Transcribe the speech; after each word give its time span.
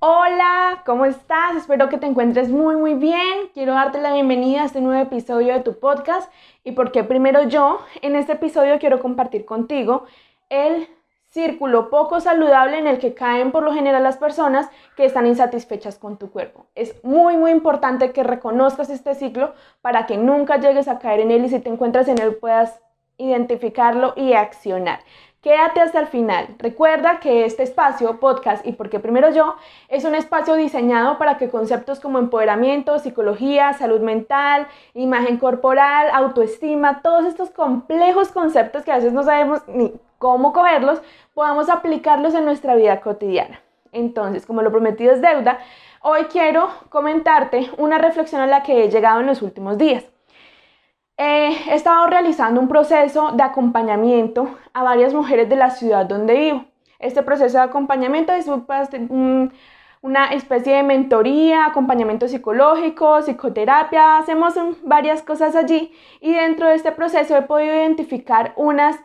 Hola, 0.00 0.84
¿cómo 0.86 1.06
estás? 1.06 1.56
Espero 1.56 1.88
que 1.88 1.98
te 1.98 2.06
encuentres 2.06 2.50
muy 2.50 2.76
muy 2.76 2.94
bien. 2.94 3.48
Quiero 3.52 3.72
darte 3.74 4.00
la 4.00 4.12
bienvenida 4.12 4.62
a 4.62 4.66
este 4.66 4.80
nuevo 4.80 5.02
episodio 5.02 5.52
de 5.52 5.58
tu 5.58 5.80
podcast 5.80 6.32
y 6.62 6.70
porque 6.70 7.02
primero 7.02 7.48
yo, 7.48 7.80
en 8.00 8.14
este 8.14 8.34
episodio 8.34 8.78
quiero 8.78 9.00
compartir 9.00 9.44
contigo 9.44 10.04
el 10.50 10.86
círculo 11.30 11.90
poco 11.90 12.20
saludable 12.20 12.78
en 12.78 12.86
el 12.86 13.00
que 13.00 13.14
caen 13.14 13.50
por 13.50 13.64
lo 13.64 13.74
general 13.74 14.04
las 14.04 14.18
personas 14.18 14.70
que 14.96 15.04
están 15.04 15.26
insatisfechas 15.26 15.98
con 15.98 16.16
tu 16.16 16.30
cuerpo. 16.30 16.66
Es 16.76 17.02
muy 17.02 17.36
muy 17.36 17.50
importante 17.50 18.12
que 18.12 18.22
reconozcas 18.22 18.90
este 18.90 19.16
ciclo 19.16 19.52
para 19.80 20.06
que 20.06 20.16
nunca 20.16 20.58
llegues 20.58 20.86
a 20.86 21.00
caer 21.00 21.18
en 21.18 21.32
él 21.32 21.44
y 21.44 21.48
si 21.48 21.58
te 21.58 21.70
encuentras 21.70 22.06
en 22.06 22.20
él 22.20 22.36
puedas 22.36 22.80
identificarlo 23.16 24.14
y 24.16 24.34
accionar. 24.34 25.00
Quédate 25.48 25.80
hasta 25.80 26.00
el 26.00 26.08
final. 26.08 26.46
Recuerda 26.58 27.20
que 27.20 27.46
este 27.46 27.62
espacio, 27.62 28.20
podcast 28.20 28.66
y 28.66 28.72
porque 28.72 29.00
primero 29.00 29.30
yo, 29.30 29.56
es 29.88 30.04
un 30.04 30.14
espacio 30.14 30.56
diseñado 30.56 31.16
para 31.16 31.38
que 31.38 31.48
conceptos 31.48 32.00
como 32.00 32.18
empoderamiento, 32.18 32.98
psicología, 32.98 33.72
salud 33.72 34.02
mental, 34.02 34.66
imagen 34.92 35.38
corporal, 35.38 36.10
autoestima, 36.12 37.00
todos 37.00 37.24
estos 37.24 37.48
complejos 37.48 38.28
conceptos 38.28 38.84
que 38.84 38.92
a 38.92 38.96
veces 38.96 39.14
no 39.14 39.22
sabemos 39.22 39.66
ni 39.68 39.94
cómo 40.18 40.52
cogerlos, 40.52 41.00
podamos 41.32 41.70
aplicarlos 41.70 42.34
en 42.34 42.44
nuestra 42.44 42.74
vida 42.74 43.00
cotidiana. 43.00 43.58
Entonces, 43.92 44.44
como 44.44 44.60
lo 44.60 44.70
prometido 44.70 45.14
es 45.14 45.22
deuda, 45.22 45.60
hoy 46.02 46.24
quiero 46.24 46.68
comentarte 46.90 47.70
una 47.78 47.96
reflexión 47.96 48.42
a 48.42 48.46
la 48.46 48.62
que 48.62 48.84
he 48.84 48.90
llegado 48.90 49.20
en 49.20 49.26
los 49.26 49.40
últimos 49.40 49.78
días. 49.78 50.04
He 51.18 51.74
estado 51.74 52.06
realizando 52.06 52.60
un 52.60 52.68
proceso 52.68 53.32
de 53.32 53.42
acompañamiento 53.42 54.56
a 54.72 54.84
varias 54.84 55.12
mujeres 55.12 55.48
de 55.48 55.56
la 55.56 55.70
ciudad 55.70 56.06
donde 56.06 56.34
vivo. 56.34 56.64
Este 57.00 57.22
proceso 57.22 57.58
de 57.58 57.64
acompañamiento 57.64 58.32
es 58.32 58.46
una 60.00 60.28
especie 60.28 60.76
de 60.76 60.82
mentoría, 60.84 61.66
acompañamiento 61.66 62.28
psicológico, 62.28 63.20
psicoterapia, 63.20 64.18
hacemos 64.18 64.54
varias 64.82 65.22
cosas 65.22 65.56
allí 65.56 65.92
y 66.20 66.34
dentro 66.34 66.68
de 66.68 66.76
este 66.76 66.92
proceso 66.92 67.36
he 67.36 67.42
podido 67.42 67.74
identificar 67.74 68.52
unas 68.56 68.96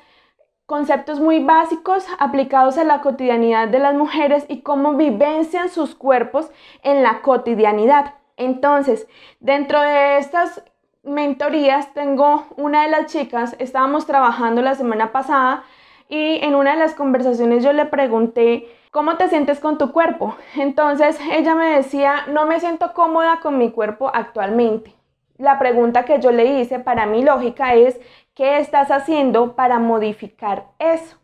conceptos 0.65 1.19
muy 1.19 1.43
básicos 1.43 2.05
aplicados 2.19 2.77
a 2.77 2.83
la 2.83 3.01
cotidianidad 3.01 3.67
de 3.67 3.79
las 3.79 3.95
mujeres 3.95 4.45
y 4.47 4.61
cómo 4.61 4.93
vivencian 4.93 5.69
sus 5.69 5.95
cuerpos 5.95 6.51
en 6.83 7.03
la 7.03 7.21
cotidianidad. 7.21 8.15
Entonces, 8.37 9.07
dentro 9.39 9.81
de 9.81 10.17
estas 10.17 10.63
mentorías 11.03 11.93
tengo 11.93 12.45
una 12.57 12.83
de 12.83 12.89
las 12.89 13.07
chicas, 13.07 13.55
estábamos 13.59 14.05
trabajando 14.05 14.61
la 14.61 14.75
semana 14.75 15.11
pasada 15.11 15.63
y 16.09 16.39
en 16.43 16.55
una 16.55 16.73
de 16.73 16.79
las 16.79 16.95
conversaciones 16.95 17.63
yo 17.63 17.73
le 17.73 17.85
pregunté, 17.85 18.67
¿cómo 18.91 19.17
te 19.17 19.29
sientes 19.29 19.59
con 19.59 19.77
tu 19.77 19.91
cuerpo? 19.91 20.35
Entonces 20.55 21.19
ella 21.31 21.55
me 21.55 21.75
decía, 21.75 22.25
no 22.27 22.45
me 22.45 22.59
siento 22.59 22.93
cómoda 22.93 23.39
con 23.41 23.57
mi 23.57 23.71
cuerpo 23.71 24.11
actualmente. 24.13 24.95
La 25.37 25.57
pregunta 25.59 26.05
que 26.05 26.19
yo 26.19 26.31
le 26.31 26.59
hice 26.59 26.79
para 26.79 27.05
mi 27.05 27.23
lógica 27.23 27.73
es, 27.73 27.99
¿Qué 28.35 28.57
estás 28.57 28.89
haciendo 28.89 29.55
para 29.55 29.77
modificar 29.77 30.69
eso? 30.79 31.17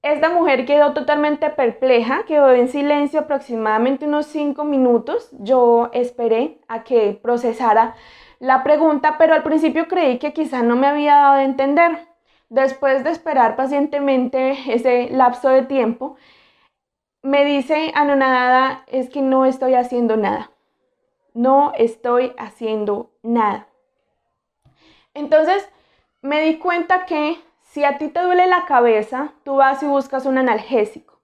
Esta 0.00 0.30
mujer 0.30 0.64
quedó 0.64 0.94
totalmente 0.94 1.50
perpleja, 1.50 2.24
quedó 2.26 2.54
en 2.54 2.68
silencio 2.68 3.20
aproximadamente 3.20 4.06
unos 4.06 4.24
cinco 4.24 4.64
minutos. 4.64 5.28
Yo 5.40 5.90
esperé 5.92 6.58
a 6.68 6.84
que 6.84 7.20
procesara 7.22 7.96
la 8.40 8.64
pregunta, 8.64 9.16
pero 9.18 9.34
al 9.34 9.42
principio 9.42 9.86
creí 9.86 10.18
que 10.18 10.32
quizá 10.32 10.62
no 10.62 10.74
me 10.74 10.86
había 10.86 11.14
dado 11.14 11.34
a 11.34 11.44
entender. 11.44 12.08
Después 12.48 13.04
de 13.04 13.10
esperar 13.10 13.54
pacientemente 13.54 14.56
ese 14.74 15.10
lapso 15.10 15.50
de 15.50 15.62
tiempo, 15.62 16.16
me 17.22 17.44
dice 17.44 17.92
anonadada, 17.94 18.82
es 18.88 19.10
que 19.10 19.20
no 19.20 19.44
estoy 19.44 19.74
haciendo 19.74 20.16
nada. 20.16 20.50
No 21.34 21.72
estoy 21.76 22.32
haciendo 22.38 23.12
nada. 23.22 23.68
Entonces, 25.14 25.68
me 26.22 26.40
di 26.40 26.58
cuenta 26.58 27.04
que 27.04 27.38
si 27.60 27.84
a 27.84 27.98
ti 27.98 28.08
te 28.08 28.22
duele 28.22 28.46
la 28.46 28.64
cabeza, 28.64 29.34
tú 29.44 29.56
vas 29.56 29.82
y 29.82 29.86
buscas 29.86 30.24
un 30.24 30.38
analgésico. 30.38 31.19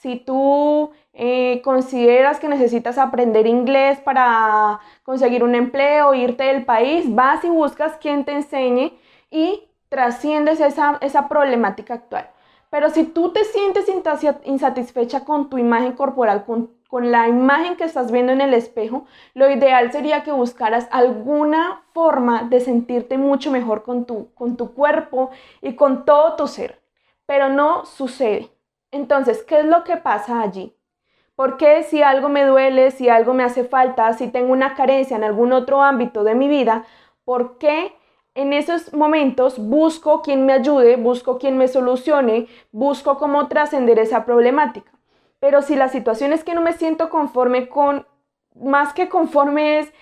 Si 0.00 0.16
tú 0.16 0.90
eh, 1.12 1.60
consideras 1.62 2.40
que 2.40 2.48
necesitas 2.48 2.98
aprender 2.98 3.46
inglés 3.46 4.00
para 4.00 4.80
conseguir 5.02 5.44
un 5.44 5.54
empleo, 5.54 6.14
irte 6.14 6.44
del 6.44 6.64
país, 6.64 7.14
vas 7.14 7.44
y 7.44 7.48
buscas 7.48 7.96
quien 7.98 8.24
te 8.24 8.32
enseñe 8.32 8.92
y 9.30 9.68
trasciendes 9.88 10.60
esa, 10.60 10.98
esa 11.00 11.28
problemática 11.28 11.94
actual. 11.94 12.30
Pero 12.70 12.90
si 12.90 13.04
tú 13.04 13.32
te 13.32 13.44
sientes 13.44 13.86
insatisfecha 14.44 15.24
con 15.24 15.50
tu 15.50 15.58
imagen 15.58 15.92
corporal, 15.92 16.44
con 16.44 16.70
con 16.90 17.12
la 17.12 17.28
imagen 17.28 17.76
que 17.76 17.84
estás 17.84 18.10
viendo 18.10 18.32
en 18.32 18.40
el 18.40 18.52
espejo, 18.52 19.06
lo 19.34 19.48
ideal 19.48 19.92
sería 19.92 20.24
que 20.24 20.32
buscaras 20.32 20.88
alguna 20.90 21.84
forma 21.94 22.42
de 22.42 22.58
sentirte 22.58 23.16
mucho 23.16 23.52
mejor 23.52 23.84
con 23.84 24.06
tu, 24.06 24.34
con 24.34 24.56
tu 24.56 24.74
cuerpo 24.74 25.30
y 25.62 25.76
con 25.76 26.04
todo 26.04 26.34
tu 26.34 26.48
ser. 26.48 26.82
Pero 27.26 27.48
no 27.48 27.86
sucede. 27.86 28.50
Entonces, 28.92 29.42
¿qué 29.44 29.60
es 29.60 29.66
lo 29.66 29.84
que 29.84 29.96
pasa 29.96 30.40
allí? 30.40 30.76
¿Por 31.36 31.56
qué 31.56 31.82
si 31.84 32.02
algo 32.02 32.28
me 32.28 32.44
duele, 32.44 32.90
si 32.90 33.08
algo 33.08 33.34
me 33.34 33.44
hace 33.44 33.64
falta, 33.64 34.12
si 34.12 34.28
tengo 34.28 34.52
una 34.52 34.74
carencia 34.74 35.16
en 35.16 35.24
algún 35.24 35.52
otro 35.52 35.82
ámbito 35.82 36.24
de 36.24 36.34
mi 36.34 36.48
vida, 36.48 36.84
por 37.24 37.58
qué 37.58 37.94
en 38.34 38.52
esos 38.52 38.92
momentos 38.92 39.58
busco 39.58 40.22
quien 40.22 40.44
me 40.44 40.52
ayude, 40.52 40.96
busco 40.96 41.38
quien 41.38 41.56
me 41.56 41.68
solucione, 41.68 42.48
busco 42.72 43.16
cómo 43.16 43.48
trascender 43.48 43.98
esa 43.98 44.24
problemática? 44.24 44.92
Pero 45.38 45.62
si 45.62 45.76
la 45.76 45.88
situación 45.88 46.32
es 46.32 46.44
que 46.44 46.54
no 46.54 46.60
me 46.60 46.74
siento 46.74 47.08
conforme 47.08 47.68
con, 47.68 48.06
más 48.54 48.92
que 48.92 49.08
conforme 49.08 49.78
es 49.78 49.92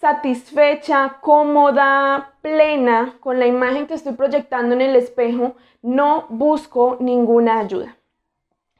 satisfecha, 0.00 1.18
cómoda, 1.20 2.34
plena 2.40 3.18
con 3.20 3.38
la 3.38 3.46
imagen 3.46 3.86
que 3.86 3.94
estoy 3.94 4.14
proyectando 4.14 4.74
en 4.74 4.80
el 4.80 4.96
espejo, 4.96 5.54
no 5.82 6.26
busco 6.28 6.96
ninguna 6.98 7.58
ayuda. 7.60 7.96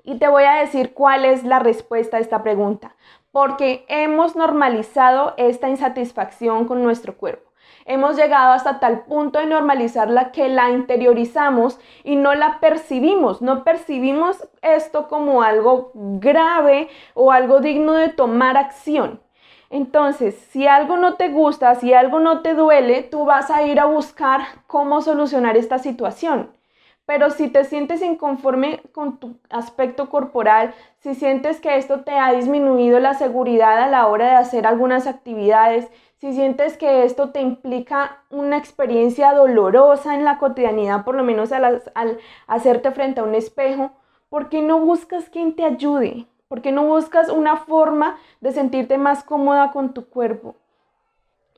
Y 0.05 0.19
te 0.19 0.27
voy 0.29 0.45
a 0.45 0.55
decir 0.55 0.95
cuál 0.95 1.25
es 1.25 1.45
la 1.45 1.61
respuesta 1.61 2.17
a 2.17 2.21
esta 2.21 2.43
pregunta, 2.43 2.97
porque 3.31 3.85
hemos 3.89 4.35
normalizado 4.35 5.35
esta 5.37 5.69
insatisfacción 5.69 6.67
con 6.67 6.83
nuestro 6.83 7.17
cuerpo. 7.17 7.53
Hemos 7.85 8.17
llegado 8.17 8.53
hasta 8.53 8.81
tal 8.81 9.05
punto 9.05 9.39
de 9.39 9.47
normalizarla 9.47 10.33
que 10.33 10.49
la 10.49 10.71
interiorizamos 10.71 11.79
y 12.05 12.17
no 12.17 12.35
la 12.35 12.61
percibimos. 12.61 13.43
No 13.43 13.65
percibimos 13.65 14.49
esto 14.61 15.09
como 15.09 15.43
algo 15.43 15.91
grave 15.95 16.89
o 17.15 17.33
algo 17.33 17.61
digno 17.61 17.95
de 17.95 18.09
tomar 18.09 18.57
acción. 18.57 19.21
Entonces, 19.71 20.37
si 20.51 20.67
algo 20.67 20.97
no 20.97 21.15
te 21.15 21.31
gusta, 21.31 21.75
si 21.77 21.95
algo 21.95 22.21
no 22.21 22.43
te 22.43 22.55
duele, 22.55 23.03
tú 23.03 23.25
vas 23.25 23.51
a 23.51 23.63
ir 23.63 23.81
a 23.81 23.87
buscar 23.87 24.43
cómo 24.67 25.01
solucionar 25.01 25.57
esta 25.57 25.79
situación. 25.79 26.53
Pero 27.13 27.29
si 27.29 27.49
te 27.49 27.65
sientes 27.65 28.01
inconforme 28.01 28.81
con 28.95 29.19
tu 29.19 29.37
aspecto 29.51 30.09
corporal, 30.09 30.73
si 31.01 31.15
sientes 31.15 31.61
que 31.61 31.77
esto 31.77 32.05
te 32.05 32.13
ha 32.13 32.33
disminuido 32.33 33.01
la 33.01 33.13
seguridad 33.13 33.83
a 33.83 33.87
la 33.87 34.07
hora 34.07 34.29
de 34.29 34.37
hacer 34.37 34.67
algunas 34.67 35.07
actividades, 35.07 35.91
si 36.17 36.33
sientes 36.33 36.79
que 36.79 37.05
esto 37.05 37.29
te 37.29 37.43
implica 37.43 38.23
una 38.31 38.57
experiencia 38.57 39.35
dolorosa 39.35 40.15
en 40.15 40.25
la 40.25 40.39
cotidianidad, 40.39 41.05
por 41.05 41.15
lo 41.15 41.23
menos 41.23 41.53
al, 41.53 41.83
hacerte 42.47 42.93
frente 42.93 43.21
a 43.21 43.25
un 43.25 43.35
espejo, 43.35 43.91
¿por 44.31 44.49
qué 44.49 44.63
no 44.63 44.81
buscas 44.81 45.29
quien 45.29 45.55
te 45.55 45.67
ayude? 45.67 46.25
¿Por 46.49 46.63
qué 46.63 46.73
no 46.73 46.87
buscas 46.87 47.29
una 47.29 47.59
forma 47.59 48.17
de 48.41 48.53
sentirte 48.53 48.97
más 48.97 49.23
cómoda 49.23 49.71
con 49.71 49.93
tu 49.93 50.09
cuerpo? 50.09 50.62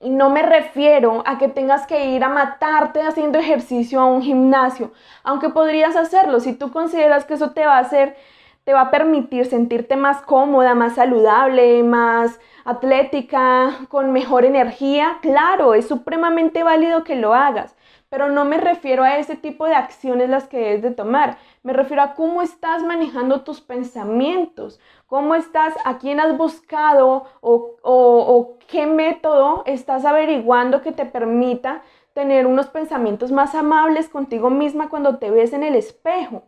Y 0.00 0.10
no 0.10 0.28
me 0.31 0.43
refiero 0.43 1.22
a 1.25 1.38
que 1.38 1.49
tengas 1.49 1.87
que 1.87 2.06
ir 2.10 2.25
a 2.25 2.28
matarte 2.28 3.03
haciendo 3.03 3.38
ejercicio 3.38 4.00
a 4.00 4.06
un 4.06 4.22
gimnasio, 4.22 4.93
aunque 5.22 5.49
podrías 5.49 5.97
hacerlo. 5.97 6.41
Si 6.41 6.53
tú 6.53 6.72
consideras 6.72 7.25
que 7.25 7.34
eso 7.34 7.53
te 7.53 7.65
va 7.65 7.77
a 7.77 7.81
hacer, 7.81 8.16
te 8.65 8.72
va 8.72 8.82
a 8.82 8.91
permitir 8.91 9.47
sentirte 9.47 9.97
más 9.97 10.22
cómoda, 10.22 10.75
más 10.75 10.94
saludable, 10.94 11.82
más 11.82 12.41
atlética, 12.64 13.79
con 13.88 14.12
mejor 14.12 14.44
energía, 14.44 15.19
claro, 15.20 15.75
es 15.75 15.87
supremamente 15.87 16.62
válido 16.62 17.05
que 17.05 17.14
lo 17.14 17.35
hagas, 17.35 17.76
pero 18.14 18.31
no 18.31 18.44
me 18.44 18.58
refiero 18.58 19.02
a 19.02 19.19
ese 19.19 19.34
tipo 19.34 19.66
de 19.66 19.75
acciones 19.75 20.28
las 20.28 20.46
que 20.46 20.56
debes 20.56 20.82
de 20.82 20.93
tomar, 20.93 21.37
me 21.64 21.72
refiero 21.72 22.00
a 22.00 22.14
cómo 22.14 22.43
estás 22.43 22.84
manejando 22.84 23.40
tus 23.40 23.61
pensamientos, 23.61 24.78
cómo 25.06 25.34
estás, 25.34 25.75
a 25.84 25.99
quién 25.99 26.20
has 26.20 26.37
buscado 26.38 27.25
o, 27.40 27.75
o 27.82 28.58
qué 28.69 28.87
método 28.87 29.64
estás 29.66 30.05
averiguando 30.05 30.81
que 30.81 30.93
te 30.93 31.06
permita 31.06 31.82
tener 32.12 32.46
unos 32.46 32.69
pensamientos 32.69 33.32
más 33.32 33.52
amables 33.56 34.08
contigo 34.08 34.49
misma 34.49 34.88
cuando 34.88 35.19
te 35.19 35.32
ves 35.32 35.52
en 35.52 35.64
el 35.64 35.75
espejo. 35.75 36.44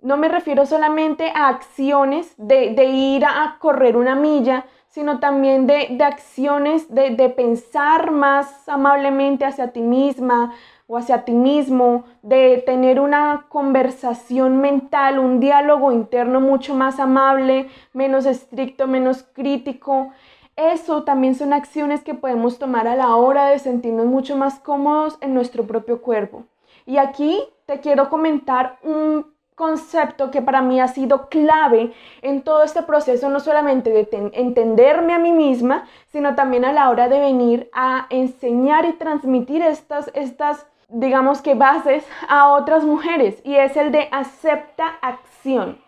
No 0.00 0.16
me 0.16 0.26
refiero 0.26 0.66
solamente 0.66 1.30
a 1.36 1.50
acciones 1.50 2.34
de, 2.36 2.74
de 2.74 2.86
ir 2.86 3.24
a 3.24 3.58
correr 3.60 3.96
una 3.96 4.16
milla, 4.16 4.66
sino 4.94 5.18
también 5.18 5.66
de, 5.66 5.98
acciones 6.04 6.94
de, 6.94 7.10
de 7.10 7.28
pensar 7.28 8.12
más 8.12 8.68
amablemente 8.68 9.44
hacia 9.44 9.72
ti 9.72 9.80
misma 9.80 10.54
o 10.86 10.96
hacia 10.96 11.24
ti 11.24 11.32
mismo, 11.32 12.04
de 12.22 12.62
tener 12.64 13.00
una 13.00 13.46
conversación 13.48 14.58
mental, 14.58 15.18
un 15.18 15.40
diálogo 15.40 15.90
interno 15.90 16.40
mucho 16.40 16.76
más 16.76 17.00
amable, 17.00 17.68
menos 17.92 18.24
estricto, 18.24 18.86
menos 18.86 19.24
crítico. 19.24 20.12
Eso 20.54 21.02
también 21.02 21.34
son 21.34 21.52
acciones 21.52 22.04
que 22.04 22.14
podemos 22.14 22.60
tomar 22.60 22.86
a 22.86 22.94
la 22.94 23.16
hora 23.16 23.46
de 23.46 23.58
sentirnos 23.58 24.06
mucho 24.06 24.36
más 24.36 24.60
cómodos 24.60 25.18
en 25.20 25.34
nuestro 25.34 25.66
propio 25.66 26.02
cuerpo. 26.02 26.44
Y 26.86 26.98
aquí 26.98 27.42
te 27.66 27.80
quiero 27.80 28.10
comentar 28.10 28.78
un 28.84 29.33
concepto 29.54 30.30
que 30.30 30.42
para 30.42 30.62
mí 30.62 30.80
ha 30.80 30.88
sido 30.88 31.28
clave 31.28 31.92
en 32.22 32.42
todo 32.42 32.64
este 32.64 32.82
proceso, 32.82 33.28
no 33.28 33.40
solamente 33.40 33.90
de 33.90 34.30
entenderme 34.32 35.14
a 35.14 35.18
mí 35.18 35.32
misma, 35.32 35.86
sino 36.10 36.34
también 36.34 36.64
a 36.64 36.72
la 36.72 36.90
hora 36.90 37.08
de 37.08 37.20
venir 37.20 37.70
a 37.72 38.06
enseñar 38.10 38.84
y 38.84 38.94
transmitir 38.94 39.62
estas, 39.62 40.10
estas, 40.14 40.66
digamos 40.88 41.40
que 41.40 41.54
bases 41.54 42.04
a 42.28 42.48
otras 42.52 42.84
mujeres, 42.84 43.40
y 43.44 43.54
es 43.54 43.76
el 43.76 43.92
de 43.92 44.08
acepta 44.10 44.98
acción. 45.00 45.78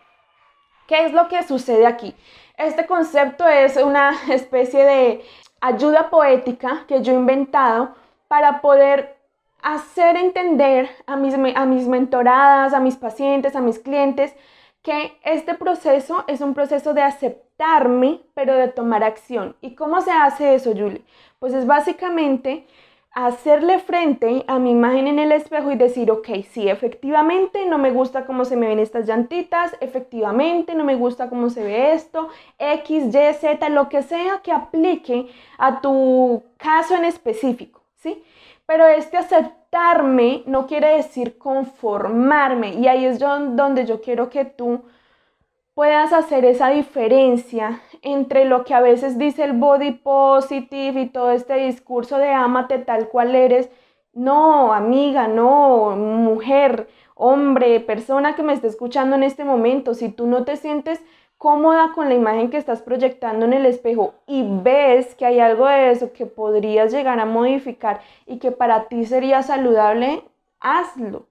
¿Qué 0.87 1.05
es 1.05 1.13
lo 1.13 1.27
que 1.27 1.43
sucede 1.43 1.85
aquí? 1.85 2.15
Este 2.57 2.85
concepto 2.85 3.45
es 3.47 3.75
una 3.75 4.11
especie 4.29 4.85
de 4.85 5.25
ayuda 5.59 6.09
poética 6.09 6.85
que 6.87 7.01
yo 7.01 7.11
he 7.11 7.15
inventado 7.15 7.95
para 8.29 8.61
poder 8.61 9.16
hacer 9.61 10.15
entender 10.15 10.89
a 11.05 11.15
mis, 11.15 11.33
a 11.33 11.65
mis 11.65 11.87
mentoradas, 11.87 12.73
a 12.73 12.79
mis 12.79 12.95
pacientes, 12.95 13.55
a 13.55 13.61
mis 13.61 13.79
clientes, 13.79 14.35
que 14.81 15.17
este 15.23 15.53
proceso 15.53 16.23
es 16.27 16.41
un 16.41 16.53
proceso 16.53 16.93
de 16.93 17.01
aceptarme, 17.01 18.21
pero 18.33 18.55
de 18.55 18.67
tomar 18.69 19.03
acción. 19.03 19.55
¿Y 19.61 19.75
cómo 19.75 20.01
se 20.01 20.11
hace 20.11 20.55
eso, 20.55 20.71
Julie? 20.71 21.03
Pues 21.39 21.53
es 21.53 21.65
básicamente 21.65 22.65
hacerle 23.11 23.79
frente 23.79 24.45
a 24.47 24.59
mi 24.59 24.69
imagen 24.71 25.07
en 25.07 25.17
el 25.17 25.31
espejo 25.31 25.71
y 25.71 25.75
decir, 25.75 26.11
ok, 26.11 26.27
sí, 26.51 26.69
efectivamente 26.69 27.65
no 27.65 27.79
me 27.79 27.89
gusta 27.89 28.27
cómo 28.27 28.45
se 28.45 28.55
me 28.55 28.67
ven 28.67 28.77
estas 28.77 29.07
llantitas, 29.07 29.75
efectivamente 29.81 30.75
no 30.75 30.83
me 30.83 30.93
gusta 30.93 31.27
cómo 31.27 31.49
se 31.49 31.63
ve 31.63 31.93
esto, 31.93 32.29
X, 32.59 33.05
Y, 33.05 33.33
Z, 33.33 33.69
lo 33.69 33.89
que 33.89 34.03
sea 34.03 34.41
que 34.43 34.51
aplique 34.51 35.27
a 35.57 35.81
tu 35.81 36.43
caso 36.57 36.95
en 36.95 37.05
específico, 37.05 37.81
¿sí? 37.95 38.23
Pero 38.67 38.85
este 38.85 39.17
aceptarme 39.17 40.43
no 40.45 40.67
quiere 40.67 40.97
decir 40.97 41.39
conformarme. 41.39 42.75
Y 42.75 42.87
ahí 42.87 43.05
es 43.05 43.17
donde 43.17 43.85
yo 43.85 44.01
quiero 44.01 44.29
que 44.29 44.45
tú 44.45 44.83
puedas 45.73 46.11
hacer 46.11 46.43
esa 46.43 46.69
diferencia 46.69 47.81
entre 48.01 48.45
lo 48.45 48.65
que 48.65 48.73
a 48.73 48.81
veces 48.81 49.17
dice 49.17 49.43
el 49.43 49.53
body 49.53 49.91
positive 49.91 51.01
y 51.01 51.09
todo 51.09 51.31
este 51.31 51.53
discurso 51.55 52.17
de 52.17 52.29
ámate 52.31 52.79
tal 52.79 53.09
cual 53.09 53.35
eres. 53.35 53.69
No, 54.11 54.73
amiga, 54.73 55.27
no, 55.27 55.95
mujer, 55.95 56.89
hombre, 57.13 57.79
persona 57.79 58.35
que 58.35 58.43
me 58.43 58.53
esté 58.53 58.67
escuchando 58.67 59.15
en 59.15 59.23
este 59.23 59.43
momento, 59.43 59.93
si 59.93 60.09
tú 60.09 60.27
no 60.27 60.43
te 60.43 60.55
sientes 60.55 60.99
cómoda 61.37 61.91
con 61.93 62.09
la 62.09 62.15
imagen 62.15 62.49
que 62.49 62.57
estás 62.57 62.81
proyectando 62.81 63.45
en 63.45 63.53
el 63.53 63.65
espejo 63.65 64.15
y 64.25 64.43
ves 64.45 65.13
que 65.15 65.25
hay 65.25 65.39
algo 65.39 65.67
de 65.67 65.91
eso 65.91 66.11
que 66.11 66.25
podrías 66.25 66.91
llegar 66.91 67.19
a 67.19 67.25
modificar 67.25 68.01
y 68.25 68.39
que 68.39 68.51
para 68.51 68.87
ti 68.87 69.05
sería 69.05 69.43
saludable, 69.43 70.23
hazlo. 70.59 71.27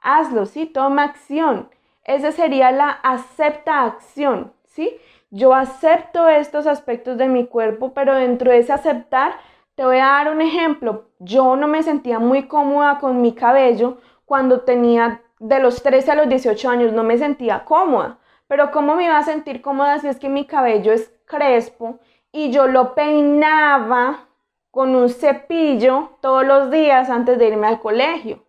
Hazlo, 0.00 0.46
¿sí? 0.46 0.66
Toma 0.66 1.04
acción. 1.04 1.68
Esa 2.04 2.30
sería 2.30 2.70
la 2.70 2.88
acepta 2.88 3.84
acción, 3.84 4.52
¿sí? 4.64 4.96
Yo 5.30 5.54
acepto 5.54 6.28
estos 6.28 6.66
aspectos 6.66 7.18
de 7.18 7.28
mi 7.28 7.46
cuerpo, 7.46 7.92
pero 7.92 8.14
dentro 8.14 8.50
de 8.50 8.58
ese 8.58 8.72
aceptar, 8.72 9.32
te 9.74 9.84
voy 9.84 9.98
a 9.98 10.06
dar 10.06 10.32
un 10.32 10.40
ejemplo. 10.40 11.08
Yo 11.18 11.56
no 11.56 11.66
me 11.66 11.82
sentía 11.82 12.18
muy 12.20 12.46
cómoda 12.46 12.98
con 12.98 13.20
mi 13.20 13.34
cabello 13.34 13.98
cuando 14.24 14.60
tenía 14.60 15.20
de 15.40 15.58
los 15.58 15.82
13 15.82 16.12
a 16.12 16.14
los 16.14 16.28
18 16.28 16.70
años, 16.70 16.92
no 16.92 17.02
me 17.02 17.18
sentía 17.18 17.64
cómoda 17.64 18.18
pero 18.48 18.70
¿cómo 18.72 18.96
me 18.96 19.04
iba 19.04 19.18
a 19.18 19.22
sentir 19.22 19.62
cómoda 19.62 19.98
si 20.00 20.08
es 20.08 20.18
que 20.18 20.28
mi 20.28 20.46
cabello 20.46 20.92
es 20.92 21.12
crespo 21.26 22.00
y 22.32 22.50
yo 22.50 22.66
lo 22.66 22.94
peinaba 22.94 24.26
con 24.70 24.94
un 24.94 25.08
cepillo 25.10 26.16
todos 26.20 26.44
los 26.44 26.70
días 26.70 27.10
antes 27.10 27.38
de 27.38 27.48
irme 27.48 27.68
al 27.68 27.78
colegio? 27.78 28.42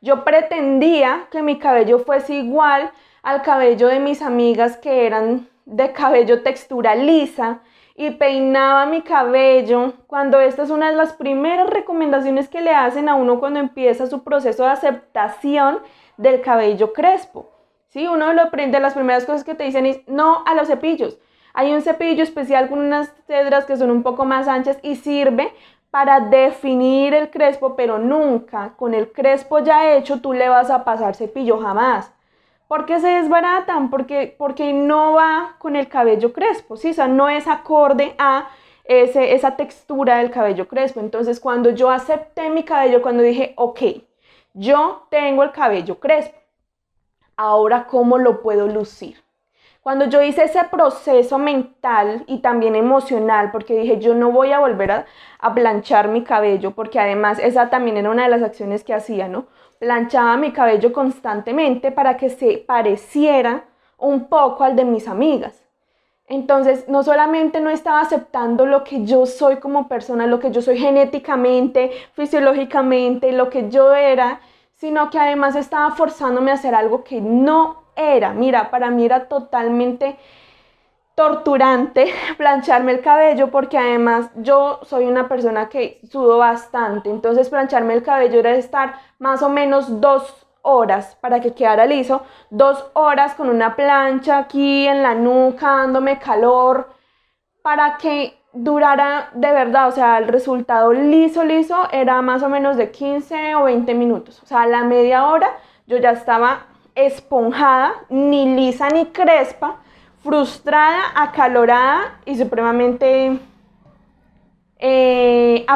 Yo 0.00 0.24
pretendía 0.24 1.28
que 1.30 1.42
mi 1.42 1.58
cabello 1.58 2.00
fuese 2.00 2.34
igual 2.34 2.90
al 3.22 3.42
cabello 3.42 3.86
de 3.86 4.00
mis 4.00 4.20
amigas 4.22 4.76
que 4.76 5.06
eran 5.06 5.48
de 5.64 5.92
cabello 5.92 6.42
textura 6.42 6.96
lisa 6.96 7.60
y 7.94 8.10
peinaba 8.10 8.86
mi 8.86 9.02
cabello 9.02 9.92
cuando 10.06 10.40
esta 10.40 10.62
es 10.62 10.70
una 10.70 10.90
de 10.90 10.96
las 10.96 11.12
primeras 11.12 11.68
recomendaciones 11.68 12.48
que 12.48 12.62
le 12.62 12.74
hacen 12.74 13.08
a 13.08 13.14
uno 13.14 13.38
cuando 13.38 13.60
empieza 13.60 14.06
su 14.06 14.24
proceso 14.24 14.64
de 14.64 14.70
aceptación 14.70 15.78
del 16.16 16.40
cabello 16.40 16.92
crespo. 16.92 17.51
¿Sí? 17.92 18.06
Uno 18.06 18.28
de, 18.28 18.66
de 18.66 18.80
las 18.80 18.94
primeras 18.94 19.24
cosas 19.24 19.44
que 19.44 19.54
te 19.54 19.64
dicen 19.64 19.86
es 19.86 20.00
no 20.06 20.42
a 20.46 20.54
los 20.54 20.68
cepillos. 20.68 21.18
Hay 21.54 21.72
un 21.72 21.82
cepillo 21.82 22.22
especial 22.22 22.68
con 22.68 22.78
unas 22.78 23.12
cedras 23.26 23.66
que 23.66 23.76
son 23.76 23.90
un 23.90 24.02
poco 24.02 24.24
más 24.24 24.48
anchas 24.48 24.78
y 24.82 24.96
sirve 24.96 25.52
para 25.90 26.20
definir 26.20 27.12
el 27.12 27.30
crespo, 27.30 27.76
pero 27.76 27.98
nunca 27.98 28.72
con 28.76 28.94
el 28.94 29.12
crespo 29.12 29.58
ya 29.58 29.92
hecho 29.92 30.20
tú 30.20 30.32
le 30.32 30.48
vas 30.48 30.70
a 30.70 30.84
pasar 30.84 31.14
cepillo 31.14 31.58
jamás. 31.58 32.10
¿Por 32.66 32.86
qué 32.86 32.98
se 33.00 33.08
desbaratan? 33.08 33.90
Porque, 33.90 34.34
porque 34.38 34.72
no 34.72 35.12
va 35.12 35.56
con 35.58 35.76
el 35.76 35.88
cabello 35.88 36.32
crespo, 36.32 36.78
¿sí? 36.78 36.90
O 36.90 36.94
sea, 36.94 37.08
no 37.08 37.28
es 37.28 37.46
acorde 37.46 38.14
a 38.16 38.48
ese, 38.84 39.34
esa 39.34 39.56
textura 39.56 40.16
del 40.16 40.30
cabello 40.30 40.66
crespo. 40.66 41.00
Entonces, 41.00 41.38
cuando 41.38 41.68
yo 41.68 41.90
acepté 41.90 42.48
mi 42.48 42.62
cabello, 42.62 43.02
cuando 43.02 43.22
dije, 43.22 43.52
ok, 43.56 43.80
yo 44.54 45.06
tengo 45.10 45.42
el 45.42 45.52
cabello 45.52 46.00
crespo, 46.00 46.38
ahora 47.36 47.86
cómo 47.86 48.18
lo 48.18 48.42
puedo 48.42 48.66
lucir. 48.68 49.22
Cuando 49.82 50.04
yo 50.04 50.22
hice 50.22 50.44
ese 50.44 50.62
proceso 50.70 51.38
mental 51.38 52.22
y 52.28 52.38
también 52.38 52.76
emocional, 52.76 53.50
porque 53.50 53.74
dije, 53.76 53.98
yo 53.98 54.14
no 54.14 54.30
voy 54.30 54.52
a 54.52 54.60
volver 54.60 54.92
a, 54.92 55.06
a, 55.40 55.54
planchar 55.54 56.06
mi 56.06 56.22
cabello, 56.22 56.70
porque 56.70 57.00
además 57.00 57.40
esa 57.40 57.68
también 57.68 57.96
era 57.96 58.10
una 58.10 58.22
de 58.22 58.28
las 58.28 58.42
acciones 58.42 58.84
que 58.84 58.94
hacía, 58.94 59.26
¿no? 59.26 59.46
Planchaba 59.80 60.36
mi 60.36 60.52
cabello 60.52 60.92
constantemente 60.92 61.90
para 61.90 62.16
que 62.16 62.30
se 62.30 62.58
pareciera 62.58 63.64
un 63.98 64.28
poco 64.28 64.62
al 64.62 64.76
de 64.76 64.84
mis 64.84 65.08
amigas. 65.08 65.62
Entonces, 66.28 66.88
no 66.88 67.02
solamente 67.02 67.60
no 67.60 67.68
estaba 67.68 68.00
aceptando 68.00 68.64
lo 68.66 68.84
que 68.84 69.04
yo 69.04 69.26
soy 69.26 69.56
como 69.56 69.88
persona, 69.88 70.26
lo 70.26 70.38
que 70.38 70.50
yo 70.50 70.62
soy 70.62 70.78
genéticamente, 70.78 71.90
fisiológicamente, 72.14 73.32
lo 73.32 73.50
que 73.50 73.68
yo 73.68 73.94
era, 73.94 74.40
sino 74.82 75.10
que 75.10 75.18
además 75.20 75.54
estaba 75.54 75.92
forzándome 75.92 76.50
a 76.50 76.54
hacer 76.54 76.74
algo 76.74 77.04
que 77.04 77.20
no 77.20 77.84
era. 77.94 78.32
Mira, 78.32 78.68
para 78.68 78.90
mí 78.90 79.04
era 79.04 79.28
totalmente 79.28 80.18
torturante 81.14 82.12
plancharme 82.36 82.90
el 82.90 83.00
cabello 83.00 83.52
porque 83.52 83.78
además 83.78 84.30
yo 84.34 84.80
soy 84.82 85.04
una 85.04 85.28
persona 85.28 85.68
que 85.68 86.00
sudo 86.10 86.38
bastante, 86.38 87.10
entonces 87.10 87.48
plancharme 87.48 87.94
el 87.94 88.02
cabello 88.02 88.40
era 88.40 88.56
estar 88.56 88.96
más 89.20 89.40
o 89.44 89.48
menos 89.48 90.00
dos 90.00 90.48
horas 90.62 91.16
para 91.20 91.38
que 91.38 91.54
quedara 91.54 91.86
liso, 91.86 92.22
dos 92.50 92.84
horas 92.94 93.34
con 93.34 93.50
una 93.50 93.76
plancha 93.76 94.36
aquí 94.38 94.88
en 94.88 95.04
la 95.04 95.14
nuca 95.14 95.76
dándome 95.76 96.18
calor 96.18 96.92
para 97.62 97.98
que 97.98 98.41
durara 98.52 99.30
de 99.34 99.50
verdad, 99.50 99.88
o 99.88 99.92
sea, 99.92 100.18
el 100.18 100.28
resultado 100.28 100.92
liso, 100.92 101.44
liso 101.44 101.88
era 101.90 102.20
más 102.22 102.42
o 102.42 102.48
menos 102.48 102.76
de 102.76 102.90
15 102.90 103.54
o 103.54 103.64
20 103.64 103.94
minutos. 103.94 104.42
O 104.42 104.46
sea, 104.46 104.62
a 104.62 104.66
la 104.66 104.84
media 104.84 105.26
hora 105.28 105.56
yo 105.86 105.96
ya 105.96 106.10
estaba 106.10 106.66
esponjada, 106.94 107.94
ni 108.10 108.54
lisa 108.54 108.88
ni 108.90 109.06
crespa, 109.06 109.76
frustrada, 110.22 111.00
acalorada 111.14 112.20
y 112.26 112.36
supremamente, 112.36 113.38
eh, 114.78 115.66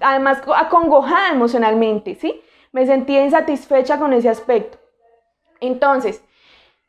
además 0.00 0.42
acongojada 0.56 1.30
emocionalmente, 1.30 2.14
¿sí? 2.14 2.40
Me 2.70 2.86
sentía 2.86 3.24
insatisfecha 3.24 3.98
con 3.98 4.12
ese 4.12 4.28
aspecto. 4.28 4.78
Entonces, 5.60 6.24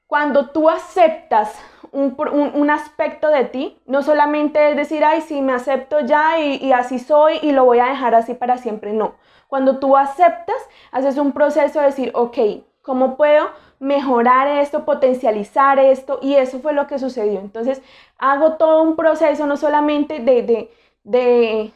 cuando 0.07 0.49
tú 0.49 0.69
aceptas 0.69 1.59
un, 1.93 2.69
aspecto 2.69 3.29
de 3.29 3.45
ti, 3.45 3.79
no 3.85 4.01
solamente 4.01 4.71
es 4.71 4.75
decir, 4.75 5.05
ay, 5.05 5.21
sí, 5.21 5.41
me 5.41 5.53
acepto 5.53 6.00
ya 6.01 6.39
y, 6.39 6.71
así 6.73 7.00
soy 7.00 7.38
y 7.41 7.51
lo 7.51 7.65
voy 7.65 7.79
a 7.79 7.85
dejar 7.85 8.15
así 8.15 8.33
para 8.33 8.57
siempre, 8.57 8.93
no. 8.93 9.15
Cuando 9.47 9.77
tú 9.77 9.95
aceptas, 9.95 10.57
haces 10.91 11.17
un 11.17 11.31
proceso 11.31 11.79
de 11.79 11.85
decir, 11.85 12.12
ok, 12.15 12.38
¿cómo 12.81 13.15
puedo 13.15 13.50
mejorar 13.79 14.47
esto, 14.47 14.85
potencializar 14.85 15.77
esto? 15.77 16.19
Y 16.21 16.33
eso 16.35 16.59
fue 16.59 16.73
lo 16.73 16.88
que 16.88 16.97
sucedió. 16.97 17.39
Entonces, 17.39 17.81
hago 18.17 18.53
todo 18.53 18.81
un 18.81 18.95
proceso, 18.95 19.45
no 19.45 19.55
solamente 19.55 20.19
de, 20.19 20.71
de 21.03 21.71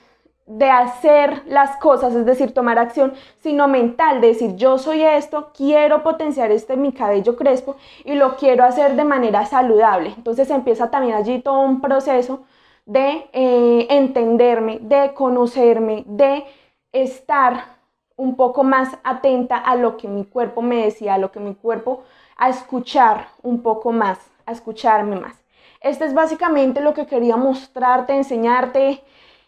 de 0.48 0.72
hacer 0.72 1.44
las 1.48 1.75
cosas, 1.75 2.16
es 2.16 2.25
decir, 2.25 2.54
tomar 2.54 2.80
acción, 2.80 3.13
sino 3.39 3.68
mental, 3.68 4.22
de 4.22 4.27
decir, 4.27 4.56
yo 4.56 4.77
soy 4.77 5.04
esto, 5.04 5.51
quiero 5.54 6.04
potenciar 6.04 6.51
este 6.51 6.77
mi 6.77 6.94
cabello 6.94 7.36
crespo 7.36 7.75
y 8.06 8.16
lo 8.16 8.38
quiero 8.38 8.63
hacer 8.63 8.96
de 8.96 9.04
manera 9.04 9.46
saludable. 9.46 10.13
Entonces 10.16 10.50
empieza 10.50 10.89
también 10.89 11.16
allí 11.16 11.39
todo 11.39 11.60
un 11.60 11.82
proceso 11.82 12.44
de 12.86 13.30
eh, 13.34 13.88
entenderme, 13.89 14.80
de 14.80 15.13
conocerme, 15.13 16.06
de 16.08 16.46
estar 16.94 17.77
un 18.16 18.38
poco 18.38 18.63
más 18.63 18.98
atenta 19.04 19.58
a 19.58 19.75
lo 19.75 19.98
que 19.98 20.08
mi 20.08 20.24
cuerpo 20.24 20.62
me 20.62 20.86
decía, 20.86 21.16
a 21.16 21.18
lo 21.18 21.30
que 21.32 21.42
mi 21.42 21.56
cuerpo, 21.56 22.04
a 22.38 22.50
escuchar 22.50 23.27
un 23.44 23.62
poco 23.62 23.92
más, 23.92 24.18
a 24.46 24.54
escucharme 24.54 25.20
más. 25.20 25.36
Este 25.82 26.06
es 26.06 26.13
básicamente 26.13 26.80
lo 26.80 26.94
que 26.94 27.06
quería 27.06 27.36
mostrarte, 27.36 28.16
enseñarte 28.16 29.04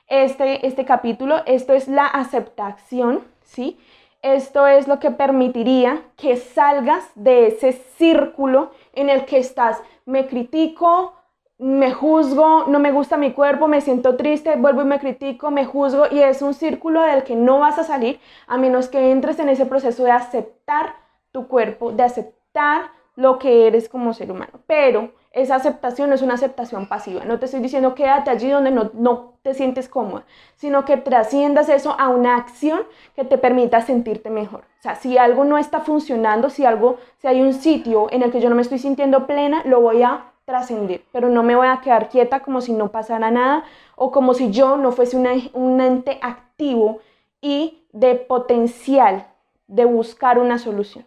este, 0.10 0.66
este 0.68 0.86
capítulo. 0.86 1.38
Esto 1.46 1.74
es 1.74 1.88
la 1.88 2.06
aceptación, 2.06 3.24
¿sí? 3.44 3.80
Esto 4.22 4.68
es 4.68 4.88
lo 4.88 5.00
que 5.00 5.12
permitiría 5.12 6.02
que 6.18 6.36
salgas 6.36 7.10
de 7.16 7.48
ese 7.48 7.72
círculo 7.72 8.72
en 8.94 9.10
el 9.10 9.26
que 9.26 9.38
estás. 9.38 9.82
Me 10.06 10.28
critico, 10.28 11.14
me 11.58 11.92
juzgo, 11.94 12.66
no 12.68 12.80
me 12.80 12.92
gusta 12.92 13.18
mi 13.18 13.32
cuerpo, 13.32 13.68
me 13.68 13.82
siento 13.82 14.18
triste, 14.18 14.56
vuelvo 14.56 14.82
y 14.82 14.86
me 14.86 15.00
critico, 15.00 15.52
me 15.52 15.66
juzgo 15.66 16.06
y 16.10 16.20
es 16.20 16.42
un 16.42 16.54
círculo 16.54 17.02
del 17.02 17.24
que 17.24 17.36
no 17.36 17.60
vas 17.60 17.78
a 17.80 17.84
salir 17.84 18.20
a 18.48 18.58
menos 18.58 18.90
que 18.90 19.12
entres 19.12 19.40
en 19.40 19.50
ese 19.50 19.66
proceso 19.66 20.04
de 20.04 20.12
aceptar 20.12 20.96
tu 21.32 21.48
cuerpo, 21.48 21.92
de 21.92 22.04
aceptar 22.04 22.92
lo 23.16 23.40
que 23.40 23.68
eres 23.68 23.90
como 23.90 24.14
ser 24.14 24.32
humano. 24.32 24.62
Pero 24.68 25.12
esa 25.32 25.56
aceptación 25.56 26.12
es 26.12 26.22
una 26.22 26.34
aceptación 26.34 26.88
pasiva. 26.88 27.24
No 27.24 27.40
te 27.40 27.46
estoy 27.46 27.60
diciendo 27.60 27.94
quédate 27.96 28.32
allí 28.32 28.50
donde 28.50 28.72
no, 28.72 28.92
no 28.94 29.34
te 29.42 29.54
sientes 29.54 29.88
cómoda, 29.88 30.26
sino 30.56 30.86
que 30.86 30.98
trasciendas 30.98 31.70
eso 31.70 31.96
a 32.00 32.10
una 32.10 32.36
acción 32.36 32.82
que 33.16 33.24
te 33.24 33.38
permita 33.38 33.82
sentirte 33.82 34.30
mejor. 34.30 34.62
O 34.80 34.82
sea, 34.82 34.96
si 34.96 35.18
algo 35.18 35.46
no 35.46 35.58
está 35.58 35.82
funcionando, 35.82 36.50
si 36.50 36.66
algo, 36.66 36.98
si 37.20 37.28
hay 37.28 37.42
un 37.42 37.54
sitio 37.54 38.08
en 38.12 38.24
el 38.24 38.32
que 38.32 38.42
yo 38.42 38.50
no 38.50 38.56
me 38.56 38.62
estoy 38.62 38.80
sintiendo 38.80 39.28
plena, 39.28 39.62
lo 39.66 39.82
voy 39.82 40.04
a 40.04 40.32
trascender, 40.46 41.04
pero 41.12 41.30
no 41.30 41.44
me 41.44 41.56
voy 41.56 41.68
a 41.68 41.80
quedar 41.82 42.10
quieta 42.10 42.40
como 42.40 42.62
si 42.62 42.74
no 42.74 42.92
pasara 42.92 43.30
nada 43.30 43.66
o 43.96 44.10
como 44.10 44.34
si 44.34 44.50
yo 44.50 44.78
no 44.78 44.92
fuese 44.92 45.16
un 45.54 45.82
ente 45.82 46.18
activo 46.24 47.00
y 47.40 47.86
de 47.92 48.16
potencial 48.16 49.28
de 49.68 49.86
buscar 49.86 50.40
una 50.40 50.58
solución. 50.58 51.06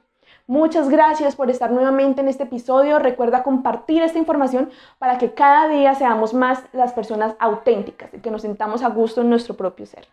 Muchas 0.53 0.91
gracias 0.91 1.35
por 1.35 1.49
estar 1.49 1.71
nuevamente 1.71 2.21
en 2.21 2.29
este 2.29 2.43
episodio. 2.43 2.99
Recuerda 2.99 3.43
compartir 3.43 4.03
esta 4.03 4.19
información 4.19 4.69
para 4.99 5.17
que 5.17 5.33
cada 5.33 5.67
día 5.67 5.95
seamos 5.95 6.35
más 6.35 6.63
las 6.75 6.93
personas 6.93 7.35
auténticas 7.39 8.13
y 8.13 8.19
que 8.19 8.31
nos 8.31 8.43
sintamos 8.43 8.83
a 8.83 8.91
gusto 8.91 9.23
en 9.23 9.31
nuestro 9.31 9.55
propio 9.57 9.87
ser. 9.87 10.07